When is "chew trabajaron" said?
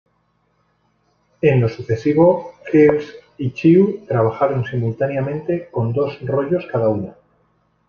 3.53-4.65